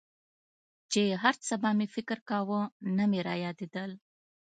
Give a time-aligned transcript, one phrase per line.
[0.91, 2.61] چې هرڅه به مې فکر کاوه
[2.97, 3.91] نه مې رايادېدل.